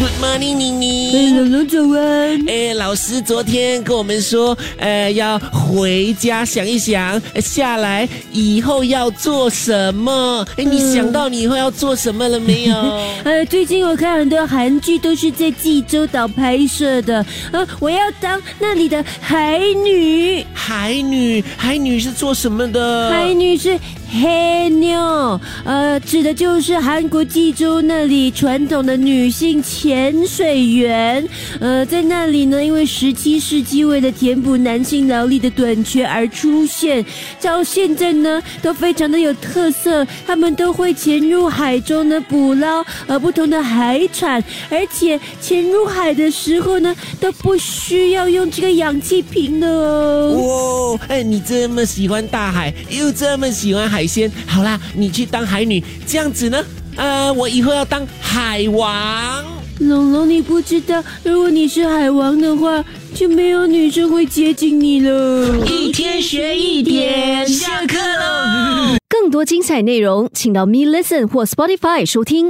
[0.00, 1.12] ，Good morning，妮妮。
[1.14, 2.48] 哎，龙龙早安。
[2.48, 10.46] 哎，老师昨天跟我们说，呃，要回家想一想，呃下来以后要做什么。
[10.56, 12.74] 哎，你想到你以后要做什么了没有？
[13.24, 20.44] 呃，最近我看很多韩剧都是在济州岛拍摄的，呃，我要当那里的海女。
[20.54, 23.10] 海女，海女是做什么的？
[23.10, 23.78] 海女是
[24.10, 31.28] 黑妞，呃，指的就是韩国济州那里传统的女性潜水员。
[31.58, 37.04] 呃，在那里呢，因为十七世纪为了填补男性劳力的短缺而出现，
[37.42, 40.06] 到现在呢都非常的有特色。
[40.24, 44.40] 他们都会潜入海中呢捕捞呃不同的海产，
[44.70, 50.96] 而且潜入海的时候呢都不需要用这个氧气瓶的哦。
[51.00, 56.64] 哇，哎，你这么喜欢大海，又这么喜欢海鲜，好啦，你去当海女，这样子呢？
[56.94, 59.59] 呃，我以后要当海王。
[59.80, 65.66] 龙龙，你不知道，如果你是海王的话，就没有女生会接近你了。
[65.66, 68.96] 一天学一点，下课喽。
[69.08, 72.46] 更多精彩内容，请到 Me Listen 或 Spotify 收听。